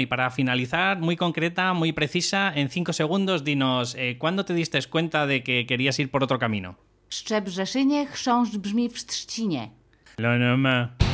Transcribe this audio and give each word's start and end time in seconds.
Y 0.00 0.06
para 0.06 0.30
finalizar, 0.30 0.98
muy 0.98 1.16
concreta, 1.16 1.74
muy 1.74 1.92
precisa, 1.92 2.50
en 2.54 2.70
cinco 2.70 2.94
segundos, 2.94 3.44
dinos, 3.44 3.94
eh, 3.98 4.16
¿cuándo 4.18 4.46
te 4.46 4.54
diste 4.54 4.80
cuenta 4.88 5.26
de 5.26 5.42
que 5.42 5.66
querías 5.66 5.98
ir 5.98 6.10
por 6.10 6.24
otro 6.24 6.38
camino? 6.38 6.78
W 7.08 7.14
Szczebrzeszynie 7.14 8.06
chrząszcz 8.06 8.56
brzmi 8.56 8.88
w 8.88 9.04
Trzcinie. 9.04 9.70
Lo 10.18 10.38
normal. 10.38 11.09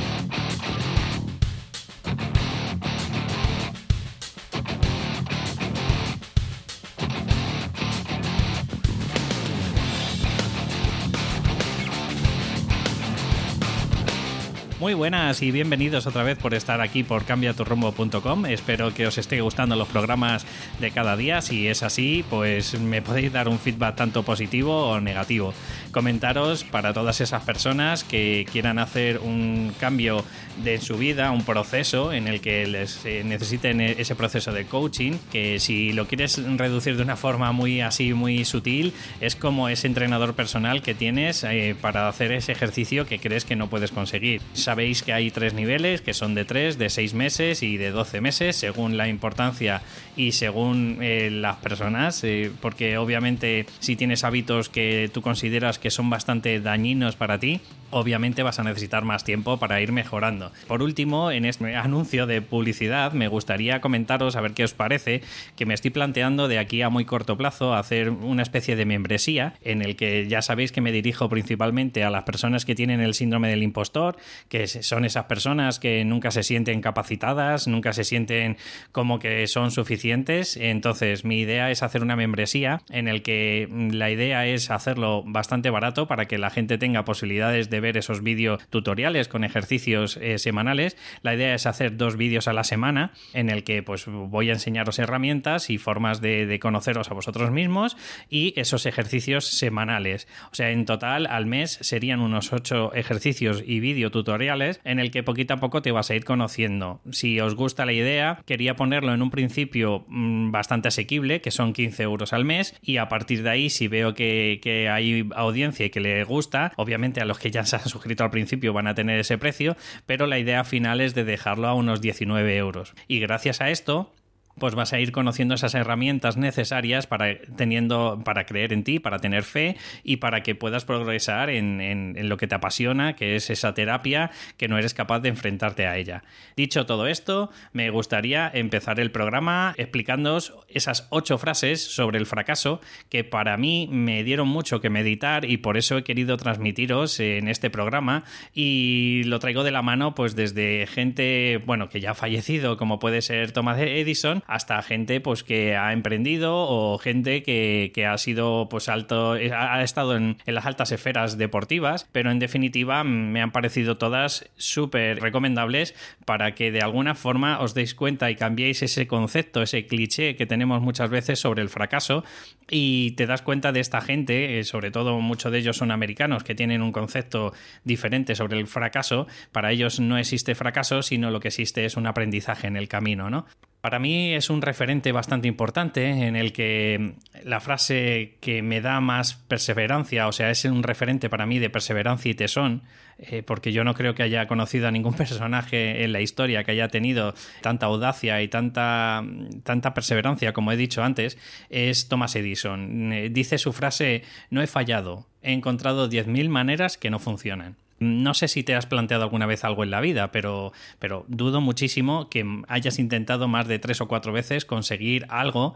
Muy 14.86 14.94
buenas 14.94 15.42
y 15.42 15.50
bienvenidos 15.50 16.06
otra 16.06 16.22
vez 16.22 16.38
por 16.38 16.54
estar 16.54 16.80
aquí 16.80 17.02
por 17.02 17.24
cambiaturrumbo.com. 17.24 18.46
Espero 18.46 18.94
que 18.94 19.08
os 19.08 19.18
esté 19.18 19.40
gustando 19.40 19.74
los 19.74 19.88
programas 19.88 20.46
de 20.78 20.92
cada 20.92 21.16
día. 21.16 21.42
Si 21.42 21.66
es 21.66 21.82
así, 21.82 22.24
pues 22.30 22.78
me 22.78 23.02
podéis 23.02 23.32
dar 23.32 23.48
un 23.48 23.58
feedback 23.58 23.96
tanto 23.96 24.22
positivo 24.22 24.90
o 24.90 25.00
negativo. 25.00 25.52
Comentaros 25.90 26.62
para 26.62 26.92
todas 26.92 27.20
esas 27.20 27.42
personas 27.42 28.04
que 28.04 28.46
quieran 28.52 28.78
hacer 28.78 29.18
un 29.18 29.74
cambio 29.80 30.24
de 30.62 30.80
su 30.80 30.96
vida, 30.96 31.32
un 31.32 31.44
proceso 31.44 32.12
en 32.12 32.28
el 32.28 32.40
que 32.40 32.68
les 32.68 33.04
eh, 33.04 33.22
necesiten 33.24 33.80
ese 33.80 34.14
proceso 34.14 34.52
de 34.52 34.66
coaching, 34.66 35.14
que 35.32 35.58
si 35.58 35.92
lo 35.94 36.06
quieres 36.06 36.40
reducir 36.56 36.96
de 36.96 37.02
una 37.02 37.16
forma 37.16 37.50
muy 37.50 37.80
así, 37.80 38.14
muy 38.14 38.44
sutil, 38.44 38.92
es 39.20 39.34
como 39.34 39.68
ese 39.68 39.88
entrenador 39.88 40.34
personal 40.34 40.80
que 40.80 40.94
tienes 40.94 41.42
eh, 41.42 41.74
para 41.80 42.08
hacer 42.08 42.30
ese 42.30 42.52
ejercicio 42.52 43.04
que 43.04 43.18
crees 43.18 43.44
que 43.44 43.56
no 43.56 43.68
puedes 43.68 43.90
conseguir 43.90 44.40
sabéis 44.76 45.02
que 45.02 45.14
hay 45.14 45.30
tres 45.30 45.54
niveles, 45.54 46.02
que 46.02 46.12
son 46.12 46.34
de 46.34 46.44
tres, 46.44 46.76
de 46.76 46.90
seis 46.90 47.14
meses 47.14 47.62
y 47.62 47.78
de 47.78 47.92
12 47.92 48.20
meses, 48.20 48.56
según 48.56 48.98
la 48.98 49.08
importancia 49.08 49.80
y 50.18 50.32
según 50.32 50.98
eh, 51.00 51.30
las 51.32 51.56
personas, 51.56 52.22
eh, 52.24 52.52
porque 52.60 52.98
obviamente 52.98 53.64
si 53.78 53.96
tienes 53.96 54.22
hábitos 54.22 54.68
que 54.68 55.08
tú 55.10 55.22
consideras 55.22 55.78
que 55.78 55.90
son 55.90 56.10
bastante 56.10 56.60
dañinos 56.60 57.16
para 57.16 57.38
ti, 57.38 57.62
obviamente 57.90 58.42
vas 58.42 58.58
a 58.58 58.64
necesitar 58.64 59.04
más 59.04 59.24
tiempo 59.24 59.58
para 59.58 59.80
ir 59.80 59.92
mejorando. 59.92 60.52
Por 60.66 60.82
último, 60.82 61.30
en 61.30 61.44
este 61.44 61.76
anuncio 61.76 62.26
de 62.26 62.42
publicidad 62.42 63.12
me 63.12 63.28
gustaría 63.28 63.80
comentaros, 63.80 64.36
a 64.36 64.40
ver 64.40 64.52
qué 64.52 64.64
os 64.64 64.74
parece, 64.74 65.22
que 65.56 65.66
me 65.66 65.74
estoy 65.74 65.90
planteando 65.90 66.48
de 66.48 66.58
aquí 66.58 66.82
a 66.82 66.88
muy 66.88 67.04
corto 67.04 67.36
plazo 67.36 67.74
hacer 67.74 68.10
una 68.10 68.42
especie 68.42 68.76
de 68.76 68.84
membresía 68.84 69.54
en 69.62 69.82
el 69.82 69.96
que 69.96 70.26
ya 70.28 70.42
sabéis 70.42 70.72
que 70.72 70.80
me 70.80 70.92
dirijo 70.92 71.28
principalmente 71.28 72.04
a 72.04 72.10
las 72.10 72.24
personas 72.24 72.64
que 72.64 72.74
tienen 72.74 73.00
el 73.00 73.14
síndrome 73.14 73.48
del 73.48 73.62
impostor, 73.62 74.16
que 74.48 74.66
son 74.66 75.04
esas 75.04 75.24
personas 75.24 75.78
que 75.78 76.04
nunca 76.04 76.30
se 76.30 76.42
sienten 76.42 76.80
capacitadas, 76.80 77.68
nunca 77.68 77.92
se 77.92 78.04
sienten 78.04 78.56
como 78.92 79.18
que 79.18 79.46
son 79.46 79.70
suficientes. 79.70 80.56
Entonces, 80.56 81.24
mi 81.24 81.40
idea 81.40 81.70
es 81.70 81.82
hacer 81.82 82.02
una 82.02 82.16
membresía 82.16 82.82
en 82.90 83.08
el 83.08 83.22
que 83.22 83.68
la 83.90 84.10
idea 84.10 84.46
es 84.46 84.70
hacerlo 84.70 85.22
bastante 85.24 85.70
barato 85.70 86.06
para 86.06 86.26
que 86.26 86.38
la 86.38 86.50
gente 86.50 86.78
tenga 86.78 87.04
posibilidades 87.04 87.70
de 87.70 87.75
ver 87.80 87.96
esos 87.96 88.22
vídeos 88.22 88.66
tutoriales 88.70 89.28
con 89.28 89.44
ejercicios 89.44 90.16
eh, 90.16 90.38
semanales. 90.38 90.96
La 91.22 91.34
idea 91.34 91.54
es 91.54 91.66
hacer 91.66 91.96
dos 91.96 92.16
vídeos 92.16 92.48
a 92.48 92.52
la 92.52 92.64
semana 92.64 93.12
en 93.32 93.50
el 93.50 93.64
que 93.64 93.82
pues 93.82 94.06
voy 94.06 94.50
a 94.50 94.54
enseñaros 94.54 94.98
herramientas 94.98 95.70
y 95.70 95.78
formas 95.78 96.20
de, 96.20 96.46
de 96.46 96.58
conoceros 96.58 97.10
a 97.10 97.14
vosotros 97.14 97.50
mismos 97.50 97.96
y 98.28 98.52
esos 98.56 98.86
ejercicios 98.86 99.46
semanales. 99.46 100.28
O 100.52 100.54
sea, 100.54 100.70
en 100.70 100.84
total 100.84 101.26
al 101.26 101.46
mes 101.46 101.78
serían 101.80 102.20
unos 102.20 102.52
ocho 102.52 102.92
ejercicios 102.94 103.62
y 103.66 103.80
vídeo 103.80 104.10
tutoriales 104.10 104.80
en 104.84 104.98
el 104.98 105.10
que 105.10 105.22
poquito 105.22 105.54
a 105.54 105.58
poco 105.58 105.82
te 105.82 105.92
vas 105.92 106.10
a 106.10 106.14
ir 106.14 106.24
conociendo. 106.24 107.00
Si 107.10 107.40
os 107.40 107.54
gusta 107.54 107.86
la 107.86 107.92
idea, 107.92 108.42
quería 108.46 108.76
ponerlo 108.76 109.12
en 109.12 109.22
un 109.22 109.30
principio 109.30 110.04
mm, 110.08 110.50
bastante 110.50 110.88
asequible, 110.88 111.40
que 111.40 111.50
son 111.50 111.72
15 111.72 112.02
euros 112.02 112.32
al 112.32 112.44
mes, 112.44 112.74
y 112.82 112.96
a 112.96 113.08
partir 113.08 113.42
de 113.42 113.50
ahí, 113.50 113.70
si 113.70 113.88
veo 113.88 114.14
que, 114.14 114.60
que 114.62 114.88
hay 114.88 115.28
audiencia 115.34 115.86
y 115.86 115.90
que 115.90 116.00
le 116.00 116.24
gusta, 116.24 116.72
obviamente 116.76 117.20
a 117.20 117.24
los 117.24 117.38
que 117.38 117.50
ya 117.50 117.64
se 117.66 117.76
han 117.76 117.88
suscrito 117.88 118.24
al 118.24 118.30
principio 118.30 118.72
van 118.72 118.86
a 118.86 118.94
tener 118.94 119.20
ese 119.20 119.38
precio, 119.38 119.76
pero 120.06 120.26
la 120.26 120.38
idea 120.38 120.64
final 120.64 121.00
es 121.00 121.14
de 121.14 121.24
dejarlo 121.24 121.68
a 121.68 121.74
unos 121.74 122.00
19 122.00 122.56
euros. 122.56 122.94
Y 123.08 123.20
gracias 123.20 123.60
a 123.60 123.70
esto, 123.70 124.12
pues 124.58 124.74
vas 124.74 124.92
a 124.92 125.00
ir 125.00 125.12
conociendo 125.12 125.54
esas 125.54 125.74
herramientas 125.74 126.36
necesarias 126.36 127.06
para 127.06 127.38
teniendo 127.56 128.20
para 128.24 128.46
creer 128.46 128.72
en 128.72 128.84
ti, 128.84 128.98
para 128.98 129.18
tener 129.18 129.42
fe 129.44 129.76
y 130.02 130.16
para 130.16 130.42
que 130.42 130.54
puedas 130.54 130.84
progresar 130.84 131.50
en, 131.50 131.80
en, 131.80 132.28
lo 132.28 132.36
que 132.36 132.46
te 132.46 132.54
apasiona, 132.54 133.14
que 133.14 133.36
es 133.36 133.50
esa 133.50 133.74
terapia 133.74 134.30
que 134.56 134.68
no 134.68 134.78
eres 134.78 134.94
capaz 134.94 135.20
de 135.20 135.28
enfrentarte 135.28 135.86
a 135.86 135.96
ella. 135.96 136.24
Dicho 136.56 136.86
todo 136.86 137.06
esto, 137.06 137.50
me 137.72 137.90
gustaría 137.90 138.50
empezar 138.52 138.98
el 138.98 139.10
programa 139.10 139.74
explicándoos 139.76 140.54
esas 140.68 141.06
ocho 141.10 141.38
frases 141.38 141.82
sobre 141.82 142.18
el 142.18 142.26
fracaso 142.26 142.80
que 143.10 143.24
para 143.24 143.56
mí 143.56 143.88
me 143.90 144.24
dieron 144.24 144.48
mucho 144.48 144.80
que 144.80 144.90
meditar 144.90 145.44
y 145.44 145.58
por 145.58 145.76
eso 145.76 145.98
he 145.98 146.04
querido 146.04 146.36
transmitiros 146.36 147.20
en 147.20 147.48
este 147.48 147.70
programa 147.70 148.24
y 148.54 149.22
lo 149.24 149.38
traigo 149.38 149.64
de 149.64 149.70
la 149.70 149.82
mano 149.82 150.14
pues 150.14 150.34
desde 150.34 150.86
gente, 150.86 151.60
bueno, 151.66 151.88
que 151.88 152.00
ya 152.00 152.12
ha 152.12 152.14
fallecido 152.14 152.76
como 152.76 152.98
puede 152.98 153.22
ser 153.22 153.52
Thomas 153.52 153.78
Edison 153.78 154.42
hasta 154.46 154.80
gente 154.82 155.20
pues 155.20 155.42
que 155.42 155.76
ha 155.76 155.92
emprendido 155.92 156.54
o 156.54 156.98
gente 156.98 157.42
que, 157.42 158.06
ha 158.06 158.18
sido 158.18 158.68
pues 158.68 158.88
alto, 158.88 159.32
ha 159.32 159.82
estado 159.82 160.16
en, 160.16 160.38
las 160.46 160.66
altas 160.66 160.92
esferas 160.92 161.38
deportivas, 161.38 162.08
pero 162.12 162.30
en 162.30 162.38
definitiva 162.38 163.04
me 163.04 163.40
han 163.42 163.52
parecido 163.52 163.96
todas 163.98 164.48
súper 164.56 165.20
recomendables 165.20 165.94
para 166.24 166.54
que 166.54 166.70
de 166.70 166.80
alguna 166.80 167.14
forma 167.14 167.60
os 167.60 167.74
deis 167.74 167.94
cuenta 167.94 168.30
y 168.30 168.36
cambiéis 168.36 168.82
ese 168.82 169.06
concepto, 169.06 169.62
ese 169.62 169.86
cliché 169.86 170.36
que 170.36 170.46
tenemos 170.46 170.80
muchas 170.80 171.10
veces 171.10 171.38
sobre 171.38 171.62
el 171.62 171.68
fracaso 171.68 172.24
y 172.70 173.12
te 173.12 173.26
das 173.26 173.42
cuenta 173.42 173.72
de 173.72 173.80
esta 173.80 174.00
gente, 174.00 174.58
eh, 174.58 174.64
sobre 174.64 174.90
todo 174.90 175.20
muchos 175.20 175.52
de 175.52 175.58
ellos 175.58 175.76
son 175.76 175.90
americanos 175.90 176.44
que 176.44 176.54
tienen 176.54 176.82
un 176.82 176.92
concepto 176.92 177.52
diferente 177.84 178.34
sobre 178.34 178.58
el 178.58 178.66
fracaso, 178.66 179.26
para 179.52 179.72
ellos 179.72 180.00
no 180.00 180.18
existe 180.18 180.54
fracaso, 180.54 181.02
sino 181.02 181.30
lo 181.30 181.40
que 181.40 181.48
existe 181.48 181.84
es 181.84 181.96
un 181.96 182.06
aprendizaje 182.06 182.66
en 182.66 182.76
el 182.76 182.88
camino, 182.88 183.30
¿no? 183.30 183.46
Para 183.86 184.00
mí 184.00 184.34
es 184.34 184.50
un 184.50 184.62
referente 184.62 185.12
bastante 185.12 185.46
importante 185.46 186.08
en 186.26 186.34
el 186.34 186.52
que 186.52 187.14
la 187.44 187.60
frase 187.60 188.36
que 188.40 188.60
me 188.60 188.80
da 188.80 189.00
más 189.00 189.34
perseverancia, 189.34 190.26
o 190.26 190.32
sea, 190.32 190.50
es 190.50 190.64
un 190.64 190.82
referente 190.82 191.30
para 191.30 191.46
mí 191.46 191.60
de 191.60 191.70
perseverancia 191.70 192.28
y 192.28 192.34
tesón, 192.34 192.82
eh, 193.18 193.44
porque 193.44 193.70
yo 193.70 193.84
no 193.84 193.94
creo 193.94 194.16
que 194.16 194.24
haya 194.24 194.48
conocido 194.48 194.88
a 194.88 194.90
ningún 194.90 195.14
personaje 195.14 196.02
en 196.02 196.12
la 196.12 196.20
historia 196.20 196.64
que 196.64 196.72
haya 196.72 196.88
tenido 196.88 197.32
tanta 197.60 197.86
audacia 197.86 198.42
y 198.42 198.48
tanta, 198.48 199.22
tanta 199.62 199.94
perseverancia, 199.94 200.52
como 200.52 200.72
he 200.72 200.76
dicho 200.76 201.04
antes, 201.04 201.38
es 201.70 202.08
Thomas 202.08 202.34
Edison. 202.34 203.12
Eh, 203.12 203.28
dice 203.30 203.56
su 203.56 203.72
frase, 203.72 204.24
no 204.50 204.62
he 204.62 204.66
fallado, 204.66 205.28
he 205.42 205.52
encontrado 205.52 206.10
10.000 206.10 206.48
maneras 206.48 206.98
que 206.98 207.10
no 207.10 207.20
funcionan. 207.20 207.76
No 207.98 208.34
sé 208.34 208.48
si 208.48 208.62
te 208.62 208.74
has 208.74 208.84
planteado 208.84 209.24
alguna 209.24 209.46
vez 209.46 209.64
algo 209.64 209.82
en 209.82 209.90
la 209.90 210.00
vida, 210.00 210.30
pero, 210.30 210.72
pero 210.98 211.24
dudo 211.28 211.60
muchísimo 211.60 212.28
que 212.28 212.44
hayas 212.68 212.98
intentado 212.98 213.48
más 213.48 213.68
de 213.68 213.78
tres 213.78 214.00
o 214.00 214.08
cuatro 214.08 214.32
veces 214.32 214.66
conseguir 214.66 215.26
algo 215.30 215.74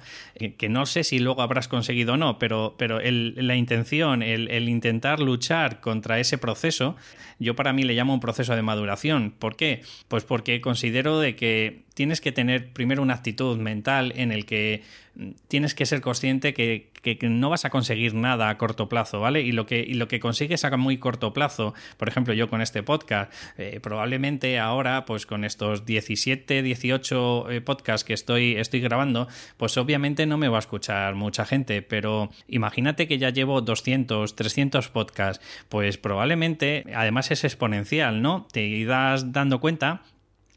que, 0.58 0.68
no 0.68 0.84
sé 0.84 1.02
si 1.02 1.18
luego 1.18 1.40
habrás 1.40 1.68
conseguido 1.68 2.14
o 2.14 2.16
no, 2.16 2.38
pero, 2.38 2.74
pero 2.78 3.00
la 3.00 3.56
intención, 3.56 4.22
el, 4.22 4.50
el, 4.50 4.68
intentar 4.68 5.20
luchar 5.20 5.80
contra 5.80 6.18
ese 6.18 6.36
proceso, 6.36 6.96
yo 7.38 7.56
para 7.56 7.72
mí 7.72 7.84
le 7.84 7.94
llamo 7.94 8.12
un 8.12 8.20
proceso 8.20 8.54
de 8.54 8.62
maduración. 8.62 9.32
¿Por 9.38 9.56
qué? 9.56 9.82
Pues 10.08 10.24
porque 10.24 10.60
considero 10.60 11.20
de 11.20 11.36
que 11.36 11.84
tienes 11.94 12.20
que 12.20 12.32
tener 12.32 12.72
primero 12.72 13.02
una 13.02 13.14
actitud 13.14 13.58
mental 13.58 14.12
en 14.16 14.32
el 14.32 14.46
que 14.46 14.82
tienes 15.48 15.74
que 15.74 15.86
ser 15.86 16.00
consciente 16.00 16.54
que, 16.54 16.90
no 17.22 17.50
vas 17.50 17.64
a 17.64 17.70
conseguir 17.70 18.14
nada 18.14 18.48
a 18.48 18.58
corto 18.58 18.88
plazo, 18.88 19.20
¿vale? 19.20 19.42
Y 19.42 19.52
lo 19.52 19.66
que, 19.66 20.20
consigues 20.20 20.64
a 20.64 20.76
muy 20.76 20.98
corto 20.98 21.32
plazo, 21.32 21.74
por 21.96 22.08
ejemplo, 22.08 22.34
yo 22.34 22.48
con 22.48 22.60
este 22.60 22.82
podcast, 22.82 23.32
eh, 23.58 23.80
probablemente 23.82 24.58
ahora, 24.58 25.04
pues 25.04 25.26
con 25.26 25.44
estos 25.44 25.84
17, 25.86 26.62
18 26.62 27.50
eh, 27.50 27.60
podcasts 27.60 28.04
que 28.04 28.14
estoy, 28.14 28.56
estoy 28.56 28.80
grabando, 28.80 29.28
pues 29.56 29.76
obviamente 29.76 30.26
no 30.26 30.38
me 30.38 30.48
va 30.48 30.58
a 30.58 30.60
escuchar 30.60 31.14
mucha 31.14 31.44
gente, 31.44 31.82
pero 31.82 32.30
imagínate 32.46 33.08
que 33.08 33.18
ya 33.18 33.30
llevo 33.30 33.60
200, 33.60 34.34
300 34.34 34.88
podcasts, 34.88 35.44
pues 35.68 35.98
probablemente, 35.98 36.84
además 36.94 37.30
es 37.30 37.44
exponencial, 37.44 38.22
¿no? 38.22 38.46
Te 38.52 38.62
irás 38.62 39.32
dando 39.32 39.60
cuenta 39.60 40.02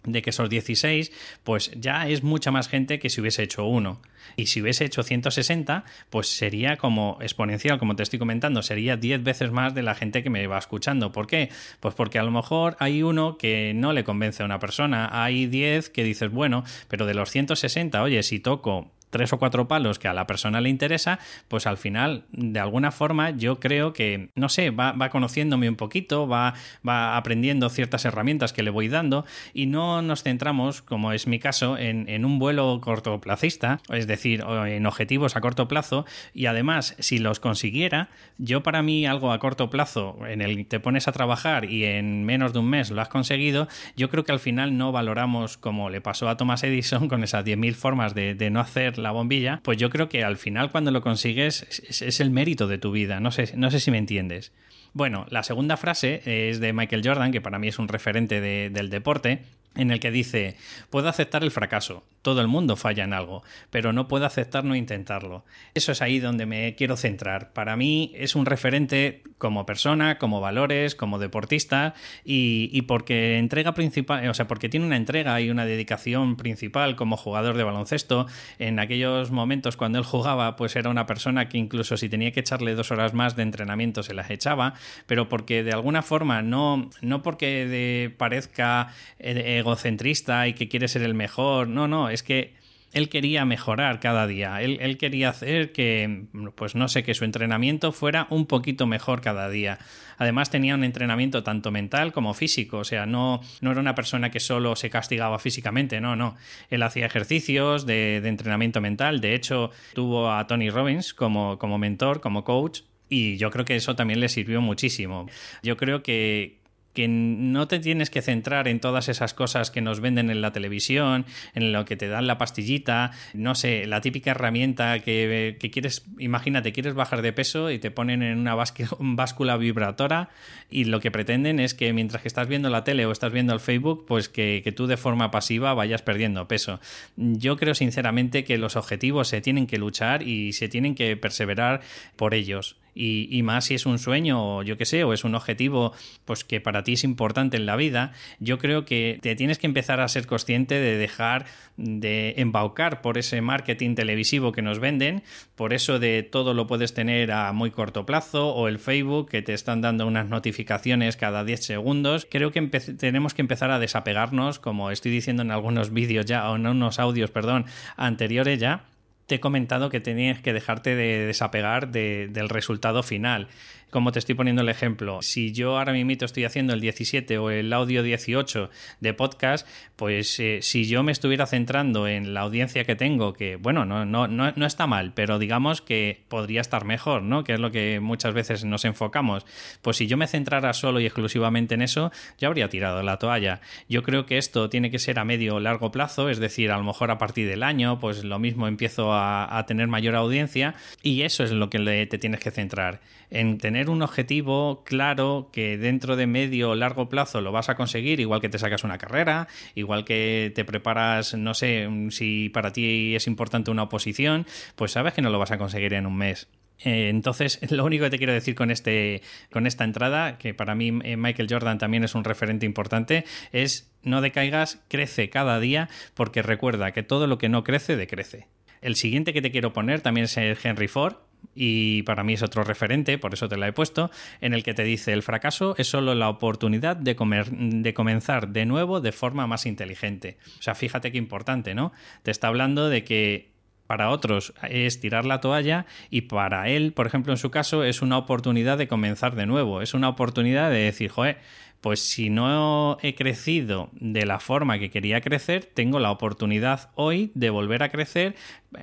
de 0.05 0.21
que 0.21 0.29
esos 0.31 0.49
16, 0.49 1.11
pues 1.43 1.71
ya 1.75 2.07
es 2.07 2.23
mucha 2.23 2.51
más 2.51 2.67
gente 2.67 2.99
que 2.99 3.09
si 3.09 3.21
hubiese 3.21 3.43
hecho 3.43 3.65
uno. 3.65 4.01
Y 4.35 4.47
si 4.47 4.61
hubiese 4.61 4.85
hecho 4.85 5.03
160, 5.03 5.83
pues 6.09 6.27
sería 6.27 6.77
como 6.77 7.17
exponencial, 7.21 7.79
como 7.79 7.95
te 7.95 8.03
estoy 8.03 8.19
comentando, 8.19 8.61
sería 8.63 8.97
10 8.97 9.23
veces 9.23 9.51
más 9.51 9.73
de 9.73 9.83
la 9.83 9.95
gente 9.95 10.23
que 10.23 10.29
me 10.29 10.45
va 10.47 10.57
escuchando. 10.57 11.11
¿Por 11.11 11.27
qué? 11.27 11.49
Pues 11.79 11.93
porque 11.93 12.19
a 12.19 12.23
lo 12.23 12.31
mejor 12.31 12.75
hay 12.79 13.03
uno 13.03 13.37
que 13.37 13.73
no 13.75 13.93
le 13.93 14.03
convence 14.03 14.43
a 14.43 14.45
una 14.45 14.59
persona, 14.59 15.09
hay 15.11 15.45
10 15.45 15.89
que 15.89 16.03
dices, 16.03 16.31
bueno, 16.31 16.63
pero 16.87 17.05
de 17.05 17.13
los 17.13 17.29
160, 17.29 18.01
oye, 18.01 18.23
si 18.23 18.39
toco 18.39 18.91
tres 19.13 19.31
o 19.31 19.39
cuatro 19.39 19.69
palos 19.69 19.99
que 19.99 20.09
a 20.09 20.13
la 20.13 20.27
persona 20.27 20.59
le 20.59 20.69
interesa, 20.69 21.19
pues 21.47 21.67
al 21.67 21.77
final, 21.77 22.25
de 22.31 22.59
alguna 22.59 22.91
forma, 22.91 23.29
yo 23.29 23.59
creo 23.59 23.93
que, 23.93 24.31
no 24.35 24.49
sé, 24.49 24.71
va, 24.71 25.09
conociéndome 25.09 25.69
un 25.69 25.75
poquito, 25.75 26.27
va, 26.27 26.55
va 26.85 27.15
aprendiendo 27.15 27.69
ciertas 27.69 28.03
herramientas 28.05 28.51
que 28.51 28.63
le 28.63 28.71
voy 28.71 28.87
dando 28.89 29.25
y 29.53 29.67
no 29.67 30.01
nos 30.01 30.23
centramos, 30.23 30.81
como 30.81 31.13
es 31.13 31.27
mi 31.27 31.39
caso, 31.39 31.77
en, 31.77 32.09
en 32.09 32.25
un 32.25 32.39
vuelo 32.39 32.81
cortoplacista, 32.81 33.79
es 33.89 34.07
decir, 34.07 34.43
en 34.67 34.85
objetivos 34.87 35.35
a 35.35 35.41
corto 35.41 35.67
plazo 35.67 36.05
y 36.33 36.47
además, 36.47 36.95
si 36.97 37.19
los 37.19 37.39
consiguiera, 37.39 38.09
yo 38.39 38.63
para 38.63 38.81
mí 38.81 39.05
algo 39.05 39.31
a 39.31 39.39
corto 39.39 39.69
plazo 39.69 40.17
en 40.27 40.41
el 40.41 40.57
que 40.57 40.63
te 40.65 40.79
pones 40.79 41.07
a 41.07 41.11
trabajar 41.11 41.65
y 41.65 41.85
en 41.85 42.23
menos 42.23 42.51
de 42.51 42.59
un 42.59 42.69
mes 42.69 42.89
lo 42.89 42.99
has 42.99 43.09
conseguido, 43.09 43.67
yo 43.95 44.09
creo 44.09 44.23
que 44.23 44.31
al 44.31 44.39
final 44.39 44.75
no 44.75 44.91
valoramos 44.91 45.57
como 45.57 45.91
le 45.91 46.01
pasó 46.01 46.29
a 46.29 46.35
Thomas 46.35 46.63
Edison 46.63 47.07
con 47.07 47.23
esas 47.23 47.45
10.000 47.45 47.75
formas 47.75 48.15
de, 48.15 48.33
de 48.33 48.49
no 48.49 48.59
hacer 48.59 48.97
la 49.03 49.11
bombilla, 49.11 49.59
pues 49.63 49.77
yo 49.77 49.89
creo 49.89 50.09
que 50.09 50.23
al 50.23 50.37
final 50.37 50.71
cuando 50.71 50.91
lo 50.91 51.01
consigues 51.01 51.63
es, 51.87 52.19
el 52.19 52.31
mérito 52.31 52.67
de 52.67 52.77
tu 52.77 52.91
vida. 52.91 53.19
No 53.19 53.31
sé, 53.31 53.51
no 53.55 53.69
sé 53.69 53.79
si 53.79 53.91
me 53.91 53.97
entiendes. 53.97 54.51
Bueno, 54.93 55.25
la 55.29 55.43
segunda 55.43 55.77
frase 55.77 56.21
es 56.25 56.59
de 56.59 56.73
Michael 56.73 57.01
Jordan, 57.03 57.31
que 57.31 57.41
para 57.41 57.59
mí 57.59 57.67
es 57.67 57.79
un 57.79 57.87
referente 57.87 58.41
del 58.41 58.89
deporte, 58.89 59.43
en 59.75 59.91
el 59.91 59.99
que 59.99 60.11
dice, 60.11 60.55
puedo 60.89 61.09
aceptar 61.09 61.43
el 61.43 61.51
fracaso, 61.51 62.03
todo 62.23 62.41
el 62.41 62.47
mundo 62.47 62.75
falla 62.75 63.03
en 63.03 63.13
algo, 63.13 63.43
pero 63.69 63.93
no 63.93 64.07
puedo 64.07 64.25
aceptar 64.25 64.63
no 64.63 64.75
intentarlo. 64.75 65.45
Eso 65.75 65.91
es 65.91 66.01
ahí 66.01 66.19
donde 66.19 66.47
me 66.47 66.73
quiero 66.75 66.97
centrar. 66.97 67.53
Para 67.53 67.75
mí 67.75 68.11
es 68.15 68.35
un 68.35 68.45
referente 68.45 69.21
como 69.37 69.65
persona, 69.65 70.17
como 70.17 70.39
valores, 70.39 70.95
como 70.95 71.19
deportista 71.19 71.93
y, 72.23 72.81
porque 72.83 73.37
entrega 73.37 73.73
principal, 73.73 74.27
o 74.29 74.33
sea, 74.33 74.47
porque 74.47 74.69
tiene 74.69 74.85
una 74.85 74.95
entrega 74.95 75.39
y 75.41 75.49
una 75.49 75.65
dedicación 75.65 76.37
principal 76.37 76.95
como 76.95 77.17
jugador 77.17 77.57
de 77.57 77.63
baloncesto. 77.63 78.25
En 78.57 78.79
aquellos 78.79 79.31
momentos 79.31 79.75
cuando 79.75 79.99
él 79.99 80.05
jugaba, 80.05 80.55
pues 80.55 80.77
era 80.77 80.89
una 80.89 81.05
persona 81.05 81.49
que 81.49 81.57
incluso 81.57 81.97
si 81.97 82.07
tenía 82.07 82.31
que 82.31 82.39
echarle 82.39 82.73
dos 82.73 82.91
horas 82.91 83.13
más 83.13 83.35
de 83.35 83.43
entrenamiento 83.43 84.01
se 84.01 84.13
las 84.13 84.29
echaba, 84.29 84.75
pero 85.07 85.27
porque 85.27 85.63
de 85.63 85.73
alguna 85.73 86.01
forma 86.01 86.41
no, 86.41 86.89
no 87.01 87.21
porque 87.21 88.13
parezca 88.17 88.93
eh, 89.19 89.57
egocentrista 89.59 90.47
y 90.47 90.53
que 90.53 90.69
quiere 90.69 90.87
ser 90.87 91.01
el 91.01 91.15
mejor. 91.15 91.67
No, 91.67 91.89
no, 91.89 92.12
es 92.13 92.23
que 92.23 92.53
él 92.93 93.09
quería 93.09 93.43
mejorar 93.43 93.99
cada 93.99 94.27
día. 94.27 94.61
Él, 94.61 94.97
quería 94.97 95.29
hacer 95.29 95.71
que, 95.71 96.25
pues 96.55 96.75
no 96.75 96.87
sé, 96.87 97.03
que 97.03 97.15
su 97.15 97.25
entrenamiento 97.25 97.91
fuera 97.91 98.27
un 98.29 98.45
poquito 98.45 98.85
mejor 98.85 99.19
cada 99.19 99.49
día. 99.49 99.79
Además 100.19 100.51
tenía 100.51 100.75
un 100.75 100.83
entrenamiento 100.83 101.43
tanto 101.43 101.71
mental 101.71 102.13
como 102.13 102.35
físico. 102.35 102.77
O 102.77 102.83
sea, 102.83 103.07
no, 103.07 103.41
no 103.61 103.71
era 103.71 103.79
una 103.79 103.95
persona 103.95 104.29
que 104.29 104.39
solo 104.39 104.75
se 104.75 104.91
castigaba 104.91 105.39
físicamente, 105.39 105.99
no, 106.01 106.15
no. 106.15 106.37
Él 106.69 106.83
hacía 106.83 107.07
ejercicios 107.07 107.87
de, 107.87 108.17
entrenamiento 108.17 108.79
mental. 108.79 109.21
De 109.21 109.33
hecho, 109.33 109.71
tuvo 109.95 110.31
a 110.31 110.45
Tony 110.45 110.69
Robbins 110.69 111.15
como, 111.15 111.57
como 111.57 111.79
mentor, 111.79 112.21
como 112.21 112.43
coach. 112.43 112.81
Y 113.09 113.37
yo 113.37 113.49
creo 113.49 113.65
que 113.65 113.75
eso 113.75 113.95
también 113.95 114.19
le 114.19 114.29
sirvió 114.29 114.61
muchísimo. 114.61 115.27
Yo 115.63 115.77
creo 115.77 116.03
que, 116.03 116.62
que 116.93 117.07
no 117.07 117.67
te 117.67 117.79
tienes 117.79 118.09
que 118.09 118.21
centrar 118.21 118.67
en 118.67 118.79
todas 118.79 119.09
esas 119.09 119.33
cosas 119.33 119.71
que 119.71 119.81
nos 119.81 119.99
venden 119.99 120.29
en 120.29 120.41
la 120.41 120.51
televisión, 120.51 121.25
en 121.53 121.71
lo 121.71 121.85
que 121.85 121.95
te 121.95 122.07
dan 122.07 122.27
la 122.27 122.37
pastillita, 122.37 123.11
no 123.33 123.55
sé, 123.55 123.85
la 123.87 124.01
típica 124.01 124.31
herramienta 124.31 124.99
que, 124.99 125.57
quieres, 125.71 126.05
imagínate, 126.19 126.71
quieres 126.71 126.93
bajar 126.93 127.21
de 127.21 127.33
peso 127.33 127.71
y 127.71 127.79
te 127.79 127.91
ponen 127.91 128.21
en 128.21 128.37
una 128.37 128.55
báscula 128.99 129.57
vibratora 129.57 130.29
y 130.69 130.85
lo 130.85 130.99
que 130.99 131.11
pretenden 131.11 131.59
es 131.59 131.73
que 131.73 131.93
mientras 131.93 132.21
que 132.21 132.27
estás 132.27 132.47
viendo 132.47 132.69
la 132.69 132.83
tele 132.83 133.05
o 133.05 133.11
estás 133.11 133.33
viendo 133.33 133.53
el 133.53 133.59
Facebook, 133.59 134.05
pues 134.07 134.29
que, 134.29 134.61
que 134.63 134.71
tú 134.71 134.87
de 134.87 134.97
forma 134.97 135.31
pasiva 135.31 135.73
vayas 135.73 136.01
perdiendo 136.01 136.47
peso. 136.47 136.79
Yo 137.15 137.57
creo 137.57 137.73
sinceramente 137.73 138.43
que 138.43 138.57
los 138.57 138.75
objetivos 138.75 139.27
se 139.27 139.41
tienen 139.41 139.67
que 139.67 139.77
luchar 139.77 140.23
y 140.23 140.53
se 140.53 140.69
tienen 140.69 140.95
que 140.95 141.15
perseverar 141.17 141.81
por 142.15 142.33
ellos 142.33 142.77
y, 142.95 143.41
más 143.43 143.65
si 143.65 143.75
es 143.75 143.85
un 143.85 143.99
sueño 143.99 144.57
o 144.57 144.63
yo 144.63 144.77
qué 144.77 144.85
sé, 144.85 145.03
o 145.03 145.13
es 145.13 145.23
un 145.23 145.35
objetivo 145.35 145.93
pues 146.25 146.43
que 146.43 146.61
para 146.61 146.83
ti 146.83 146.93
es 146.93 147.03
importante 147.03 147.57
en 147.57 147.65
la 147.65 147.75
vida, 147.75 148.13
yo 148.39 148.57
creo 148.57 148.85
que 148.85 149.19
te 149.21 149.35
tienes 149.35 149.57
que 149.57 149.67
empezar 149.67 149.99
a 149.99 150.07
ser 150.07 150.27
consciente 150.27 150.75
de 150.75 150.97
dejar 150.97 151.45
de 151.75 152.35
embaucar 152.37 153.01
por 153.01 153.17
ese 153.17 153.41
marketing 153.41 153.95
televisivo 153.95 154.51
que 154.51 154.61
nos 154.61 154.79
venden, 154.79 155.23
por 155.55 155.73
eso 155.73 155.99
de 155.99 156.23
todo 156.23 156.53
lo 156.53 156.67
puedes 156.67 156.93
tener 156.93 157.31
a 157.31 157.51
muy 157.51 157.71
corto 157.71 158.05
plazo 158.05 158.49
o 158.49 158.67
el 158.67 158.79
Facebook 158.79 159.29
que 159.29 159.41
te 159.41 159.53
están 159.53 159.81
dando 159.81 160.05
unas 160.05 160.27
notificaciones 160.27 161.17
cada 161.17 161.43
10 161.43 161.65
segundos. 161.65 162.27
Creo 162.29 162.51
que 162.51 162.61
tenemos 162.61 163.33
que 163.33 163.41
empezar 163.41 163.71
a 163.71 163.79
desapegarnos, 163.79 164.59
como 164.59 164.91
estoy 164.91 165.11
diciendo 165.11 165.41
en 165.41 165.51
algunos 165.51 165.91
vídeos 165.91 166.25
ya 166.25 166.49
o 166.49 166.55
en 166.55 166.67
unos 166.67 166.99
audios, 166.99 167.31
perdón, 167.31 167.65
anteriores 167.97 168.59
ya 168.59 168.85
te 169.25 169.35
he 169.35 169.39
comentado 169.39 169.89
que 169.89 169.99
tenías 169.99 170.41
que 170.41 170.53
dejarte 170.53 170.95
de 170.95 171.25
desapegar 171.25 171.89
del 171.89 172.49
resultado 172.49 173.03
final 173.03 173.47
como 173.93 174.11
te 174.11 174.19
estoy 174.19 174.35
poniendo 174.35 174.63
el 174.63 174.69
ejemplo, 174.69 175.21
si 175.21 175.53
yo 175.53 175.77
ahora 175.77 175.93
mismo 175.93 176.03
estoy 176.11 176.43
haciendo 176.43 176.73
el 176.73 176.81
17 176.81 177.37
o 177.37 177.49
el 177.49 177.71
audio 177.71 178.03
18 178.03 178.69
de 178.99 179.13
podcast, 179.13 179.67
pues 179.95 180.39
eh, 180.39 180.59
si 180.61 180.85
yo 180.85 181.03
me 181.03 181.11
estuviera 181.11 181.45
centrando 181.45 182.07
en 182.07 182.33
la 182.33 182.41
audiencia 182.41 182.83
que 182.83 182.95
tengo, 182.95 183.33
que 183.33 183.55
bueno, 183.55 183.85
no, 183.85 184.05
no, 184.05 184.27
no, 184.27 184.51
no, 184.55 184.65
está 184.65 184.87
mal, 184.87 185.13
pero 185.13 185.39
digamos 185.39 185.81
que 185.81 186.23
podría 186.27 186.59
estar 186.59 186.85
mejor, 186.85 187.21
¿no? 187.21 187.43
Que 187.43 187.53
es 187.53 187.59
lo 187.59 187.71
que 187.71 187.99
muchas 188.01 188.33
veces 188.33 188.65
nos 188.65 188.83
enfocamos. 188.83 189.45
Pues 189.81 189.97
si 189.97 190.07
yo 190.07 190.17
me 190.17 190.27
centrara 190.27 190.73
solo 190.73 190.99
y 190.99 191.05
exclusivamente 191.05 191.75
en 191.75 191.83
eso, 191.83 192.11
ya 192.39 192.47
habría 192.47 192.69
tirado 192.69 193.01
la 193.03 193.19
toalla. 193.19 193.61
Yo 193.87 194.03
creo 194.03 194.25
que 194.25 194.37
esto 194.37 194.69
tiene 194.69 194.89
que 194.89 194.99
ser 194.99 195.19
a 195.19 195.23
medio 195.23 195.55
o 195.55 195.59
largo 195.59 195.91
plazo, 195.91 196.29
es 196.29 196.39
decir, 196.39 196.71
a 196.71 196.77
lo 196.77 196.83
mejor 196.83 197.11
a 197.11 197.19
partir 197.19 197.47
del 197.47 197.61
año, 197.61 197.99
pues 197.99 198.23
lo 198.23 198.39
mismo 198.39 198.67
empiezo 198.67 199.13
a, 199.13 199.63
tener 199.67 199.87
mayor 199.87 200.15
audiencia 200.15 200.75
y 201.01 201.21
eso 201.21 201.43
es 201.43 201.51
lo 201.51 201.69
que 201.69 202.07
te 202.07 202.17
tienes 202.17 202.39
que 202.41 202.51
centrar, 202.51 202.99
en 203.29 203.59
un 203.89 204.01
objetivo 204.01 204.83
claro 204.85 205.49
que 205.51 205.77
dentro 205.77 206.15
de 206.15 206.27
medio 206.27 206.71
o 206.71 206.75
largo 206.75 207.09
plazo 207.09 207.41
lo 207.41 207.51
vas 207.51 207.69
a 207.69 207.75
conseguir, 207.75 208.19
igual 208.19 208.41
que 208.41 208.49
te 208.49 208.59
sacas 208.59 208.83
una 208.83 208.97
carrera, 208.97 209.47
igual 209.75 210.05
que 210.05 210.51
te 210.55 210.65
preparas, 210.65 211.33
no 211.35 211.53
sé, 211.53 211.87
si 212.09 212.49
para 212.49 212.73
ti 212.73 213.15
es 213.15 213.27
importante 213.27 213.71
una 213.71 213.83
oposición, 213.83 214.45
pues 214.75 214.91
sabes 214.91 215.13
que 215.13 215.21
no 215.21 215.29
lo 215.29 215.39
vas 215.39 215.51
a 215.51 215.57
conseguir 215.57 215.93
en 215.93 216.05
un 216.05 216.17
mes. 216.17 216.47
Eh, 216.79 217.09
entonces, 217.09 217.59
lo 217.71 217.85
único 217.85 218.05
que 218.05 218.11
te 218.11 218.17
quiero 218.17 218.33
decir 218.33 218.55
con, 218.55 218.71
este, 218.71 219.21
con 219.51 219.67
esta 219.67 219.83
entrada, 219.83 220.37
que 220.37 220.53
para 220.53 220.75
mí 220.75 220.99
eh, 221.03 221.17
Michael 221.17 221.47
Jordan 221.49 221.77
también 221.77 222.03
es 222.03 222.15
un 222.15 222.23
referente 222.23 222.65
importante, 222.65 223.25
es 223.51 223.91
no 224.03 224.21
decaigas, 224.21 224.83
crece 224.89 225.29
cada 225.29 225.59
día, 225.59 225.89
porque 226.13 226.41
recuerda 226.41 226.91
que 226.91 227.03
todo 227.03 227.27
lo 227.27 227.37
que 227.37 227.49
no 227.49 227.63
crece, 227.63 227.95
decrece. 227.95 228.47
El 228.81 228.95
siguiente 228.95 229.31
que 229.31 229.41
te 229.41 229.51
quiero 229.51 229.71
poner 229.71 230.01
también 230.01 230.25
es 230.25 230.37
Henry 230.37 230.89
Ford, 230.89 231.15
y 231.55 232.03
para 232.03 232.23
mí 232.23 232.33
es 232.33 232.43
otro 232.43 232.63
referente, 232.63 233.17
por 233.17 233.33
eso 233.33 233.47
te 233.47 233.57
la 233.57 233.67
he 233.67 233.73
puesto, 233.73 234.11
en 234.41 234.53
el 234.53 234.63
que 234.63 234.73
te 234.73 234.83
dice 234.83 235.13
el 235.13 235.23
fracaso 235.23 235.75
es 235.77 235.87
solo 235.87 236.15
la 236.15 236.29
oportunidad 236.29 236.95
de, 236.95 237.15
comer, 237.15 237.49
de 237.51 237.93
comenzar 237.93 238.49
de 238.49 238.65
nuevo 238.65 239.01
de 239.01 239.11
forma 239.11 239.47
más 239.47 239.65
inteligente. 239.65 240.37
O 240.59 240.61
sea, 240.61 240.75
fíjate 240.75 241.11
qué 241.11 241.17
importante, 241.17 241.75
¿no? 241.75 241.91
Te 242.23 242.31
está 242.31 242.47
hablando 242.47 242.89
de 242.89 243.03
que 243.03 243.53
para 243.87 244.09
otros 244.09 244.53
es 244.69 244.99
tirar 244.99 245.25
la 245.25 245.41
toalla 245.41 245.85
y 246.09 246.21
para 246.21 246.69
él, 246.69 246.93
por 246.93 247.05
ejemplo, 247.05 247.33
en 247.33 247.37
su 247.37 247.51
caso, 247.51 247.83
es 247.83 248.01
una 248.01 248.17
oportunidad 248.17 248.77
de 248.77 248.87
comenzar 248.87 249.35
de 249.35 249.45
nuevo, 249.45 249.81
es 249.81 249.93
una 249.93 250.09
oportunidad 250.09 250.71
de 250.71 250.79
decir, 250.79 251.09
joder, 251.09 251.37
pues 251.83 251.99
si 251.99 252.29
no 252.29 252.97
he 253.01 253.13
crecido 253.13 253.89
de 253.91 254.25
la 254.25 254.39
forma 254.39 254.79
que 254.79 254.89
quería 254.89 255.19
crecer, 255.19 255.65
tengo 255.65 255.99
la 255.99 256.11
oportunidad 256.11 256.91
hoy 256.95 257.29
de 257.35 257.49
volver 257.49 257.83
a 257.83 257.89
crecer 257.89 258.35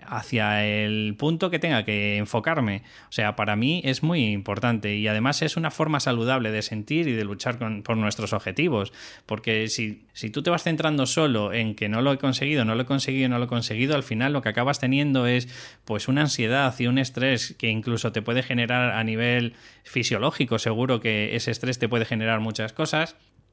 hacia 0.07 0.66
el 0.66 1.14
punto 1.19 1.50
que 1.50 1.59
tenga 1.59 1.85
que 1.85 2.19
enfocarme. 2.19 2.83
O 3.09 3.12
sea, 3.12 3.37
para 3.37 3.57
mí 3.57 3.80
es 3.85 4.02
muy 4.02 4.26
importante 4.26 4.97
y 4.97 5.09
además 5.09 5.40
es 5.40 5.57
una 5.57 5.71
forma 5.71 5.99
saludable 5.99 6.50
de 6.50 6.61
sentir 6.61 7.09
y 7.09 7.12
de 7.12 7.25
luchar 7.25 7.59
por 7.83 7.97
nuestros 7.97 8.35
objetivos. 8.35 8.92
Porque 9.25 9.69
si, 9.69 10.04
si 10.12 10.28
tú 10.28 10.42
te 10.42 10.50
vas 10.50 10.62
centrando 10.62 11.07
solo 11.07 11.54
en 11.54 11.75
que 11.75 11.88
no 11.88 12.02
lo 12.02 12.12
he 12.12 12.19
conseguido, 12.19 12.66
no 12.66 12.75
lo 12.75 12.83
he 12.83 12.87
conseguido, 12.87 13.30
no 13.30 13.38
lo 13.38 13.47
he 13.47 13.49
conseguido, 13.49 13.97
al 13.97 14.02
final 14.02 14.35
lo 14.35 14.42
que 14.42 14.50
acabas 14.50 14.78
teniendo 14.78 15.26
es 15.26 15.49
pues 15.87 16.07
una 16.07 16.21
ansiedad 16.21 16.75
y 16.78 16.87
un 16.87 16.99
estrés 16.99 17.57
que 17.59 17.69
incluso 17.69 18.12
te 18.12 18.21
puede 18.21 18.42
generar 18.42 18.92
a 18.92 19.02
nivel 19.04 19.54
fisiológico. 19.85 20.59
Seguro 20.59 21.00
que 21.00 21.35
ese 21.35 21.50
estrés 21.50 21.78
te 21.78 21.88
puede 21.88 22.04
generar 22.04 22.40
muchas 22.40 22.75
cosas. 22.75 22.90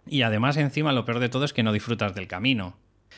Y 0.09 0.21
además 0.21 0.57
encima 0.57 0.93
lo 0.93 1.05
peor 1.05 1.19
de 1.19 1.29
todo 1.29 1.45
es 1.45 1.53
que 1.53 1.63
no 1.63 1.73
disfrutas 1.73 2.15
del 2.15 2.27
camino. 2.27 2.77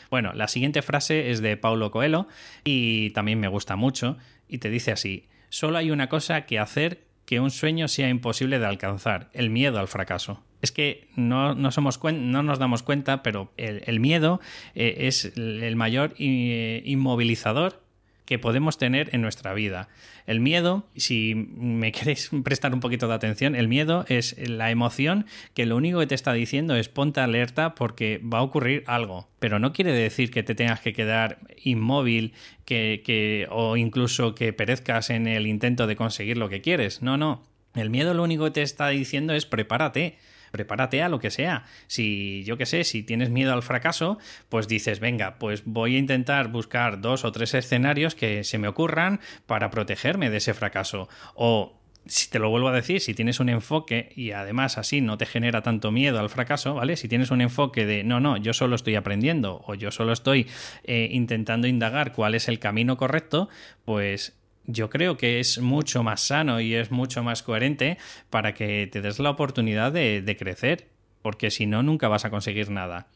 Bueno, 0.10 0.34
la 0.34 0.48
siguiente 0.48 0.82
frase 0.82 1.32
es 1.32 1.42
de 1.42 1.58
Paulo 1.58 1.92
Coelho 1.92 2.28
y 2.64 3.12
también 3.12 3.40
me 3.40 3.48
gusta 3.48 3.76
mucho 3.76 4.18
y 4.48 4.58
te 4.60 4.70
dice 4.70 4.92
así, 4.92 5.28
solo 5.50 5.78
hay 5.78 5.92
una 5.92 6.10
cosa 6.10 6.46
que 6.46 6.60
hacer 6.60 7.02
que 7.26 7.40
un 7.40 7.52
sueño 7.52 7.88
sea 7.88 8.10
imposible 8.10 8.58
de 8.58 8.66
alcanzar, 8.66 9.30
el 9.34 9.52
miedo 9.52 9.80
al 9.80 9.88
fracaso. 9.88 10.44
Es 10.62 10.72
que 10.72 11.08
no, 11.16 11.72
somos 11.72 12.00
no 12.04 12.44
nos 12.44 12.58
damos 12.58 12.82
cuenta, 12.82 13.22
pero 13.22 13.54
el, 13.56 14.00
miedo 14.00 14.42
eh, 14.74 14.96
es 15.02 15.32
el 15.36 15.76
mayor 15.76 16.16
inmovilizador 16.18 17.84
que 18.29 18.38
podemos 18.38 18.77
tener 18.77 19.09
en 19.15 19.24
nuestra 19.24 19.55
vida. 19.55 19.89
El 20.27 20.39
miedo, 20.39 20.86
si 20.95 21.33
me 21.33 21.91
queréis 21.91 22.29
prestar 22.43 22.75
un 22.75 22.79
poquito 22.79 23.07
de 23.07 23.15
atención, 23.15 23.55
el 23.55 23.67
miedo 23.67 24.05
es 24.07 24.36
la 24.38 24.69
emoción 24.69 25.25
que 25.55 25.65
lo 25.65 25.75
único 25.75 26.00
que 26.00 26.05
te 26.05 26.13
está 26.13 26.31
diciendo 26.31 26.75
es 26.75 26.89
ponte 26.89 27.21
alerta 27.21 27.74
porque 27.74 28.21
va 28.24 28.38
a 28.38 28.43
ocurrir 28.43 28.83
algo. 28.86 29.27
Pero 29.39 29.57
no 29.57 29.74
quiere 29.74 29.93
decir 29.93 30.29
que 30.29 30.43
te 30.43 30.53
tengas 30.53 30.79
que 30.79 30.93
quedar 30.93 31.39
inmóvil 31.63 32.33
que, 32.65 33.01
que, 33.03 33.48
o 33.50 33.77
incluso 33.77 34.36
que 34.36 34.53
perezcas 34.53 35.09
en 35.09 35.25
el 35.25 35.48
intento 35.48 35.88
de 35.88 35.95
conseguir 35.95 36.38
lo 36.38 36.50
que 36.50 36.62
quieres. 36.62 37.01
No, 37.01 37.17
no. 37.17 37.41
El 37.74 37.89
miedo 37.89 38.13
lo 38.13 38.21
único 38.21 38.43
que 38.45 38.51
te 38.51 38.62
está 38.62 38.89
diciendo 38.89 39.33
es 39.33 39.48
prepárate 39.48 40.19
prepárate 40.51 41.01
a 41.01 41.10
lo 41.10 41.20
que 41.20 41.32
sea. 41.32 41.65
Si 41.88 42.44
yo 42.44 42.58
qué 42.58 42.65
sé, 42.65 42.84
si 42.84 43.03
tienes 43.03 43.29
miedo 43.29 43.53
al 43.53 43.63
fracaso, 43.63 44.18
pues 44.50 44.68
dices, 44.68 45.00
venga, 45.00 45.38
pues 45.39 45.63
voy 45.65 45.96
a 45.96 46.00
intentar 46.00 46.50
buscar 46.50 47.01
dos 47.01 47.25
o 47.25 47.32
tres 47.32 47.53
escenarios 47.53 48.15
que 48.15 48.44
se 48.44 48.58
me 48.58 48.68
ocurran 48.68 49.20
para 49.46 49.70
protegerme 49.70 50.29
de 50.29 50.38
ese 50.38 50.53
fracaso. 50.53 51.10
O 51.36 51.79
si 52.06 52.29
te 52.29 52.39
lo 52.39 52.50
vuelvo 52.50 52.70
a 52.70 52.74
decir, 52.74 53.01
si 53.01 53.13
tienes 53.13 53.39
un 53.39 53.50
enfoque 53.50 54.12
y 54.15 54.32
además 54.32 54.77
así 54.77 55.01
no 55.01 55.18
te 55.18 55.25
genera 55.25 55.62
tanto 55.62 55.91
miedo 55.91 56.20
al 56.20 56.29
fracaso, 56.29 56.74
¿vale? 56.74 56.98
Si 56.98 57.08
tienes 57.08 57.29
un 57.32 57.41
enfoque 57.41 57.86
de 57.86 58.03
no, 58.03 58.20
no, 58.20 58.38
yo 58.38 58.53
solo 58.53 58.75
estoy 58.75 58.96
aprendiendo 58.96 59.62
o 59.65 59.75
yo 59.75 59.91
solo 59.91 60.12
estoy 60.12 60.48
eh, 60.84 61.10
intentando 61.12 61.68
indagar 61.68 62.13
cuál 62.13 62.36
es 62.36 62.48
el 62.48 62.60
camino 62.60 62.98
correcto, 62.98 63.50
pues 63.86 64.38
yo 64.72 64.90
creo 64.90 65.18
que 65.18 65.40
es 65.40 65.60
mucho 65.60 66.04
más 66.04 66.22
sano 66.22 66.62
y 66.62 66.76
es 66.76 66.92
mucho 66.92 67.24
más 67.24 67.42
coherente 67.42 67.98
para 68.30 68.54
que 68.54 68.88
te 68.88 69.02
des 69.02 69.20
la 69.20 69.32
oportunidad 69.32 69.92
de, 69.92 70.36
crecer, 70.38 70.88
porque 71.22 71.50
si 71.50 71.66
no, 71.66 71.82
nunca 71.82 72.08
vas 72.08 72.24
a 72.24 72.30
conseguir 72.30 72.70
nada. 72.70 73.08